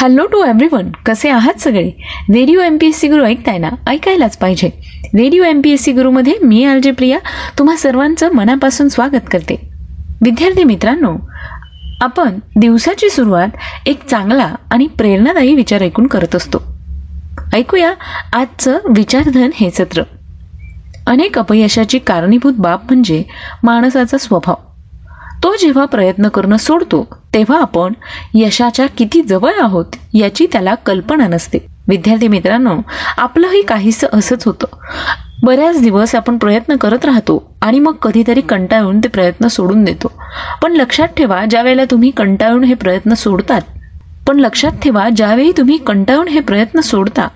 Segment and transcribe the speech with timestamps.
[0.00, 1.90] Hello to everyone कसे आहात सगळे?
[2.34, 3.68] Radio M P S C Guru ऐकताय ना?
[3.86, 4.70] ऐकायलाच पाहिजे.
[5.04, 7.18] Radio M P S C गुरुमध्ये मी आलजे प्रिया
[7.58, 9.70] तुम्हा सर्वांचं मनापासून स्वागत करते.
[10.24, 11.16] विद्यार्थी मित्रांनो
[12.00, 13.48] आपण दिवसाची सुरुवात
[13.86, 16.58] एक चांगला आणि प्रेरणादायी विचार ऐकून करत असतो.
[17.54, 17.92] ऐकूया
[18.32, 20.02] आजचं विचारधन हे सत्र.
[21.06, 23.22] अनेक अपयशाची कारणीभूत बाब म्हणजे
[23.62, 24.54] माणसाचा स्वभाव.
[25.42, 27.92] तो जेव्हा प्रयत्न करणं सोडतो तेव्हा आपण
[28.34, 31.58] यशाच्या किती जवळ आहोत याची त्याला कल्पना नसते.
[31.88, 32.74] विद्यार्थी मित्रांनो
[33.16, 34.66] आपलंही काहीसं असंच होतं.
[35.42, 40.12] बऱ्याच दिवस आपण प्रयत्न करत राहतो आणि मग कधीतरी कंटाळून ते प्रयत्न सोडून देतो.
[40.62, 43.60] पण लक्षात ठेवा ज्या वेळेला तुम्ही कंटाळून हे प्रयत्न सोडतात
[44.28, 47.28] पण लक्षात ठेवा ज्यावेळी तुम्ही कंटाळून हे प्रयत्न सोडता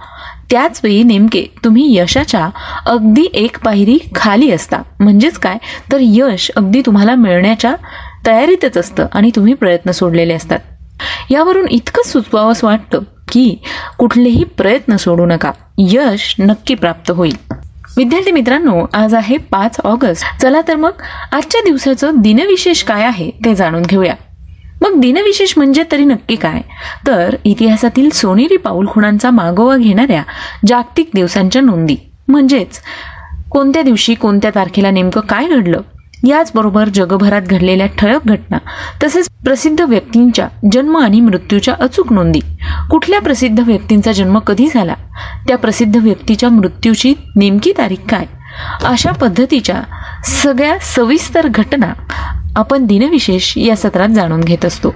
[0.51, 2.49] त्याच वेळी नेमके तुम्ही यशाच्या
[2.87, 4.77] अगदी एक पायरी खाली असता.
[5.01, 5.57] म्हणजेच काय?
[5.93, 7.75] तर यश अगदी तुम्हाला मिळण्याच्या
[8.27, 10.59] तयारीतच असतं आणि तुम्ही प्रयत्न सोडलेले असतात.
[11.31, 12.99] यावरून इतकंच सुचवावंच वाटतं
[13.33, 13.59] की
[13.99, 15.53] कुठलेही प्रयत्न सोडू नका.
[15.79, 17.37] यश नक्की प्राप्त होईल.
[17.97, 20.43] विद्यार्थी मित्रांनो आज आहे पाच ऑगस्ट.
[20.43, 20.91] चला तर मग
[21.33, 24.15] आजच्या दिवसाचं दिनविशेष काय आहे ते जाणून घेऊया.
[24.81, 26.61] मग दिनविशेष म्हणजे तरी नक्की काय?
[27.07, 30.23] तर इतिहासातील सोनेरी पाऊल खुणांचा मागोवा घेणाऱ्या
[30.67, 31.97] जागतिक दिवसांच्या नोंदी.
[32.29, 32.81] म्हणजेच
[33.51, 35.81] कोणत्या दिवशी कोणत्या तारखेला नेमकं काय घडलं?
[36.27, 38.59] याचबरोबर जगभरात घडलेल्या ठळक घटना
[39.03, 42.41] तसेच प्रसिद्ध व्यक्तींच्या जन्म आणि मृत्यूच्या अचूक नोंदी.
[42.91, 44.95] कुठल्या प्रसिद्ध व्यक्तींचा जन्म कधी झाला?
[45.49, 48.25] त्या प्रसिद्ध व्यक्तीच्या मृत्यूची नेमकी तारीख काय?
[48.85, 49.83] अशा पद्धतीच्या
[50.25, 51.93] सगळ्या सविस्तर घटना
[52.57, 54.95] आपण दिनविशेष या सत्रात जाणून घेत असतो.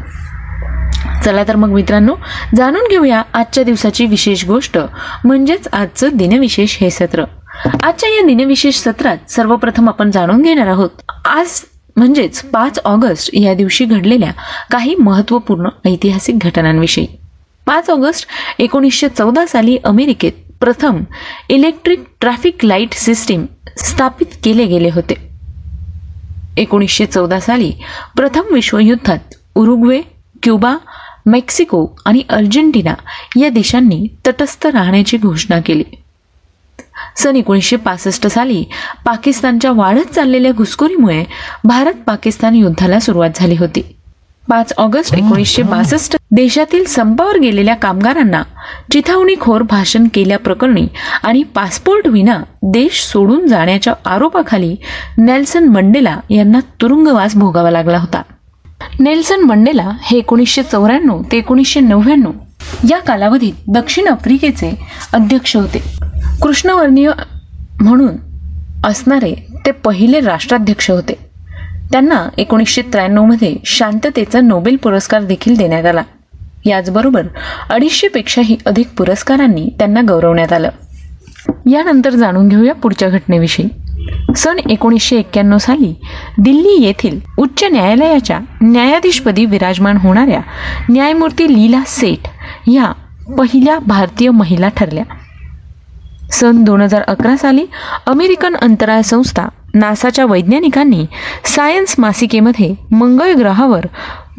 [1.24, 2.14] चला तर मग मित्रांनो
[2.56, 4.78] जाणून घेऊया आजच्या दिवसाची विशेष गोष्ट
[5.24, 7.24] म्हणजेच आजचं दिनविशेष हे सत्र.
[7.66, 10.90] आजच्या या दिनविशेष सत्रात सर्वप्रथम आपण जाणून घेणार आहोत.
[11.24, 11.60] आज
[11.96, 14.32] म्हणजेच पाच ऑगस्ट या दिवशी घडलेल्या
[14.70, 17.06] काही महत्त्वपूर्ण ऐतिहासिक घटनांविषयी.
[17.66, 18.26] पाच ऑगस्ट
[18.58, 21.00] एकोणीसशे चौदा साली अमेरिकेत प्रथम
[21.48, 23.46] इलेक्ट्रिक ट्रॅफिक लाइट सिस्टीम
[23.78, 25.28] स्थापित केले गेले होते.
[26.56, 27.72] एकोणीसशे चौदा साली
[28.16, 30.00] प्रथम विश्वयुद्धात उरुग्वे
[30.42, 30.76] क्युबा
[31.26, 32.94] मेक्सिको आणि अर्जेंटिना
[33.40, 35.84] या देशांनी तटस्थ राहण्याची घोषणा केली.
[37.18, 38.64] सन एकोणीसशे पासष्ट साली
[39.04, 41.24] पाकिस्तानच्या वाढत चाललेल्या घुसखोरीमुळे
[41.64, 43.82] भारत पाकिस्तान युद्धाला सुरुवात झाली होती.
[44.48, 48.42] पाच ऑगस्ट एकोणीसशे बासष्ट देशातील संपावर गेलेल्या कामगारांना
[48.92, 50.86] चिथावणीखोर भाषण केल्याप्रकरणी
[51.22, 54.76] आणि पासपोर्ट विना देश सोडून जाण्याच्या आरोपाखाली
[55.18, 58.22] नेल्सन मंडेला यांना तुरुंगवास भोगावा लागला होता.
[59.00, 62.32] नेल्सन मंडेला हे एकोणीसशे चौऱ्याण्णव ते एकोणीसशे नव्याण्णव
[62.90, 64.78] या कालावधीत दक्षिण आफ्रिकेचे
[65.12, 65.97] अध्यक्ष होते.
[66.42, 67.10] कृष्णवर्णीय
[67.80, 68.16] म्हणून
[68.84, 71.14] असणारे ते पहिले राष्ट्राध्यक्ष होते.
[71.92, 76.02] त्यांना एकोणीसशे त्र्याण्णवमध्ये शांततेचा नोबेल पुरस्कार देखील देण्यात आला.
[76.66, 77.26] याचबरोबर
[77.70, 80.68] अडीचशेपेक्षाही अधिक पुरस्कारांनी त्यांना गौरवण्यात आलं.
[81.70, 83.66] यानंतर जाणून घेऊया पुढच्या घटनेविषयी.
[84.36, 85.94] सन एकोणीसशे एक्क्याण्णव साली
[86.38, 90.40] दिल्ली येथील उच्च न्यायालयाच्या न्यायाधीशपदी विराजमान होणाऱ्या
[90.90, 92.28] न्यायमूर्ती लीला सेठ
[92.68, 92.92] या
[93.38, 95.04] पहिल्या भारतीय महिला ठरल्या.
[96.30, 97.64] सन दोन हजार अकरा साली
[98.06, 101.06] अमेरिकन अंतराळ संस्था नासाच्या वैज्ञानिकांनी
[101.44, 103.86] सायन्स मासिकेमध्ये मंगळ ग्रहावर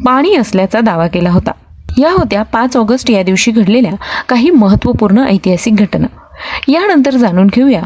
[0.04, 1.50] पाणी असल्याचा दावा केला होता.
[1.98, 3.92] या होत्या पाच ऑगस्ट या दिवशी घडलेल्या
[4.28, 6.06] काही महत्त्वपूर्ण ऐतिहासिक घटना.
[6.68, 7.82] यानंतर जाणून घेऊया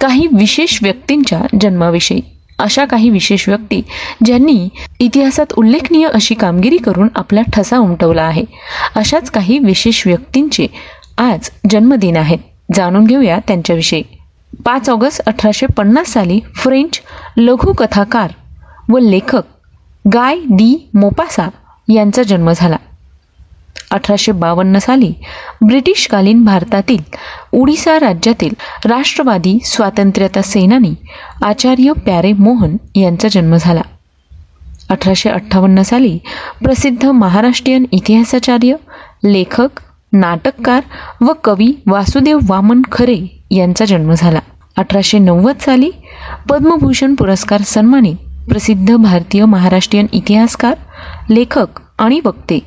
[0.00, 2.20] काही विशेष व्यक्तींच्या जन्माविषयी.
[2.58, 3.82] अशा काही विशेष व्यक्ती
[4.24, 4.68] ज्यांनी
[4.98, 8.44] इतिहासात उल्लेखनीय अशी कामगिरी करून आपला ठसा उमटवला आहे.
[8.94, 10.66] अशाच काही विशेष व्यक्तींचे
[11.18, 12.38] आज जन्मदिन आहेत
[12.74, 14.02] जाणून घेऊया त्यांच्याविषयी.
[14.64, 17.00] पाच ऑगस्ट अठराशे पन्नास साली फ्रेंच
[17.36, 18.32] लघुकथाकार
[18.88, 19.42] व लेखक
[20.14, 21.48] गाय डी मोपासा
[21.88, 22.76] यांचा जन्म झाला.
[23.90, 25.12] अठराशे बावन्न साली
[25.66, 27.02] ब्रिटिशकालीन भारतातील
[27.52, 28.54] उडिसा राज्यातील
[28.84, 30.94] राष्ट्रवादी स्वातंत्र्यता सेनानी
[31.42, 33.82] आचार्य प्यारे मोहन यांचा जन्म झाला.
[34.90, 36.18] अठराशे अठ्ठावन्न साली
[36.64, 38.74] प्रसिद्ध महाराष्ट्रीयन इतिहासाचार्य
[39.24, 39.80] लेखक
[40.12, 40.80] नाटककार
[41.20, 43.16] व कवी वासुदेव वामन खरे
[43.50, 44.38] यांचा जन्म झाला.
[44.78, 45.90] अठराशे नव्वद साली
[46.48, 48.16] पद्मभूषण पुरस्कार सन्मानित
[48.48, 50.74] प्रसिद्ध भारतीय महाराष्ट्रीयन इतिहासकार
[51.30, 52.58] लेखक आणि वक्ते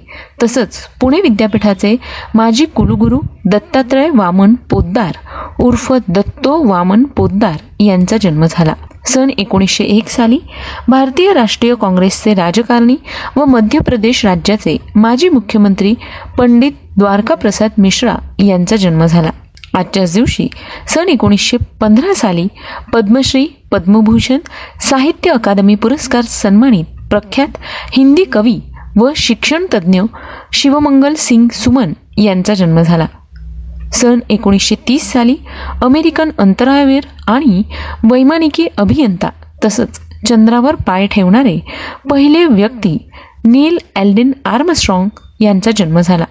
[0.43, 1.95] तसंच पुणे विद्यापीठाचे
[2.35, 5.17] माजी कुलगुरू दत्तात्रय वामन पोद्दार
[5.59, 8.73] उर्फ दत्तो वामन पोद्दार यांचा जन्म झाला.
[9.05, 10.37] सन एकोणीसशे एक साली
[10.87, 12.95] भारतीय राष्ट्रीय काँग्रेसचे राजकारणी
[13.35, 15.93] व मध्य प्रदेश राज्याचे माजी मुख्यमंत्री
[16.37, 19.29] पंडित द्वारकाप्रसाद मिश्रा यांचा जन्म झाला.
[19.73, 20.47] आजच्याच दिवशी
[20.87, 22.47] सन एकोणीसशे पंधरा साली
[22.93, 24.37] पद्मश्री पद्मभूषण
[24.81, 27.57] साहित्य अकादमी पुरस्कार सन्मानित प्रख्यात
[27.91, 28.59] हिंदी कवी
[28.95, 30.01] व शिक्षण तज्ज्ञ
[30.53, 33.05] शिवमंगल सिंग सुमन यांचा जन्म झाला.
[33.93, 35.35] सन एकोणीसशे तीस साली
[35.81, 37.63] अमेरिकन अंतराळवीर आणि
[38.11, 39.29] वैमानिकी अभियंता
[39.65, 41.59] तसंच चंद्रावर पाय ठेवणारे
[42.09, 42.97] पहिले व्यक्ती
[43.45, 46.25] नील एल्डिन आर्मस्ट्रॉंग यांचा जन्म झाला.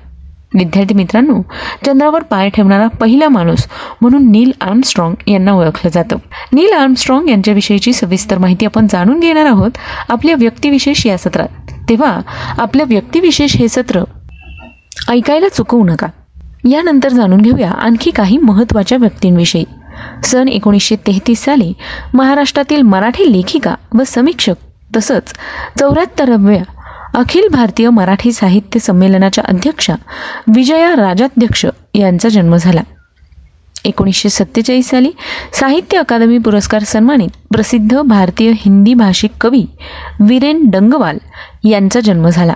[0.54, 1.42] विद्यार्थी मित्रांनो
[1.86, 3.68] चंद्रावर पाय ठेवणारा पहिला माणूस
[4.00, 6.16] म्हणून नील आर्मस्ट्रॉंग यांना ओळखलं जातं.
[6.52, 9.70] नील आर्मस्ट्रॉंग यांच्याविषयीची सविस्तर माहिती आपण जाणून घेणार आहोत
[10.08, 11.48] आपल्या व्यक्तिविशेष या सत्रात.
[11.88, 12.20] तेव्हा
[12.58, 14.04] आपलं व्यक्तिविशेष हे सत्र
[15.08, 16.06] ऐकायला चुकवू नका.
[16.70, 19.64] यानंतर जाणून घेऊया आणखी काही महत्त्वाच्या व्यक्तींविषयी.
[20.24, 21.72] सन एकोणीसशे तेहतीस साली
[22.14, 24.54] महाराष्ट्रातील मराठी लेखिका व समीक्षक
[24.96, 25.22] तसंच
[25.78, 26.62] चौऱ्याहत्तरव्या
[27.14, 29.94] अखिल भारतीय मराठी साहित्य संमेलनाच्या अध्यक्षा
[30.54, 32.80] विजया राजाध्यक्ष यांचा जन्म झाला.
[33.84, 35.10] एकोणीसशे सत्तेचाळीस साली
[35.52, 39.64] साहित्य अकादमी पुरस्कार सन्मानित प्रसिद्ध भारतीय हिंदी भाषिक कवी
[40.20, 41.18] वीरेन डंगवाल
[41.64, 42.54] यांचा जन्म झाला.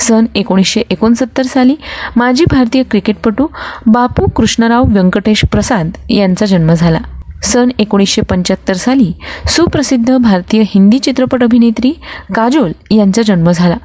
[0.00, 1.76] सन एकोणीसशे एकोणसत्तर साली
[2.16, 3.46] माजी भारतीय क्रिकेटपटू
[3.86, 6.98] बापू कृष्णराव व्यंकटेश प्रसाद यांचा जन्म झाला.
[7.42, 9.12] सन एकोणीसशे पंच्याहत्तर साली
[9.48, 11.90] सुप्रसिद्ध भारतीय हिंदी चित्रपट अभिनेत्री
[12.34, 13.76] काजोल यांचा जन्म झाला.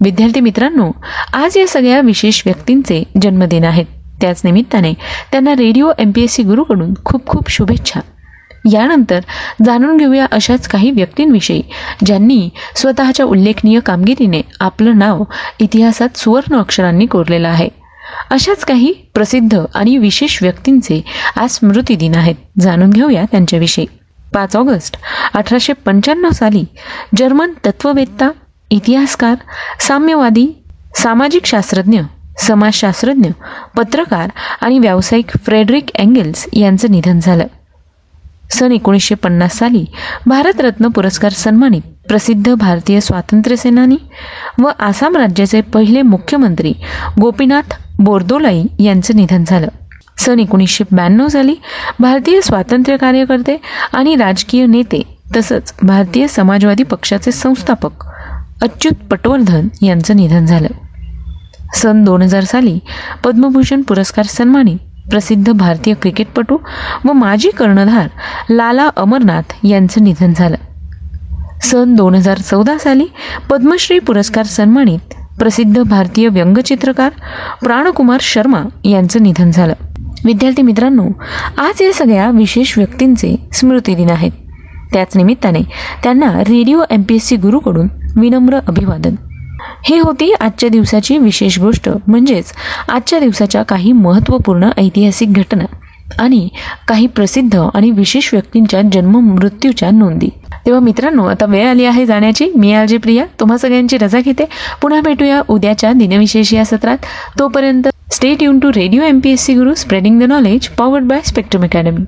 [0.00, 0.90] विद्यार्थी मित्रांनो
[1.32, 3.84] आज या सगळ्या विशेष व्यक्तींचे जन्मदिन आहेत.
[4.20, 4.94] त्याच निमित्ताने
[5.32, 8.00] त्यांना radio M P S C गुरुकडून खूप खूप शुभेच्छा.
[8.72, 9.20] यानंतर
[9.64, 11.62] जाणून घेऊया अशाच काही व्यक्तींविषयी
[12.06, 15.24] ज्यांनी स्वतःच्या उल्लेखनीय कामगिरीने आपलं नाव
[15.60, 17.68] इतिहासात सुवर्ण अक्षरांनी कोरलेलं आहे.
[18.30, 21.00] अशाच काही प्रसिद्ध आणि विशेष व्यक्तींचे
[21.36, 22.34] आज स्मृती दिन आहेत.
[22.60, 23.86] जाणून घेऊया त्यांच्याविषयी.
[24.34, 24.96] पाच ऑगस्ट
[25.34, 26.64] अठराशे पंच्याण्णव साली
[27.16, 28.30] जर्मन तत्ववेत्ता
[28.70, 29.34] इतिहासकार
[29.80, 30.46] साम्यवादी
[30.96, 32.00] सामाजिक शास्त्रज्ञ
[32.38, 33.28] समाजशास्त्रज्ञ
[33.76, 34.30] पत्रकार
[34.60, 37.46] आणि व्यावसायिक फ्रेडरिक अँगेल्स यांचं निधन झालं.
[38.50, 39.84] सन एकोणीसशे पन्नास साली
[40.26, 43.96] भारतरत्न पुरस्कार सन्मानित प्रसिद्ध भारतीय स्वातंत्र्य सेनानी
[44.58, 46.72] व आसाम राज्याचे पहिले मुख्यमंत्री
[47.20, 49.68] गोपीनाथ बोर्दोलाई यांचं निधन झालं.
[50.18, 51.54] सन एकोणीसशे ब्याण्णव साली
[52.00, 53.56] भारतीय स्वातंत्र्य कार्यकर्ते
[53.92, 55.02] आणि राजकीय नेते
[55.36, 58.04] तसंच भारतीय समाजवादी पक्षाचे संस्थापक
[58.62, 60.68] अच्युत पटवर्धन यांचं निधन झालं.
[61.74, 62.78] सन दोन हजार साली
[63.24, 64.78] पद्मभूषण पुरस्कार सन्मानित
[65.10, 66.58] प्रसिद्ध भारतीय क्रिकेटपटू
[67.04, 68.08] व माजी कर्णधार
[68.50, 70.56] लाला अमरनाथ यांचं निधन झालं.
[71.62, 73.06] सन दोन हजार चौदा साली
[73.50, 75.14] पद्मश्री पुरस्कार सन्मानित
[75.44, 77.10] प्रसिद्ध भारतीय व्यंगचित्रकार
[77.62, 79.72] प्राणकुमार शर्मा यांचं निधन झालं.
[80.24, 81.08] विद्यार्थी मित्रांनो
[81.58, 84.30] आज या सगळ्या विशेष व्यक्तींचे स्मृतिदिन आहेत.
[84.92, 85.60] त्याच निमित्ताने
[86.02, 89.14] त्यांना radio M P S C गुरुकडून विनम्र अभिवादन.
[89.84, 92.52] ही होती आजच्या दिवसाची विशेष गोष्ट म्हणजेच
[92.88, 95.64] आजच्या दिवसाच्या काही महत्त्वपूर्ण ऐतिहासिक घटना.
[96.18, 96.48] आणि
[96.88, 100.28] काही प्रसिद्ध आणि विशेष व्यक्तींच्या जन्म मृत्यूच्या नोंदी.
[100.66, 102.50] तेव्हा मित्रांनो आता वेळ आली आहे जाण्याची.
[102.56, 103.24] मी आजी प्रिया.
[103.40, 104.44] तुम्हा सगळ्यांची रजा घेते.
[104.82, 106.98] पुन्हा भेटूया उद्याच्या दिनविशेष या सत्रात.
[107.38, 111.20] तोपर्यंत stay युन to radio M P S C Guru spreading the knowledge powered by
[111.24, 112.04] Spectrum Academy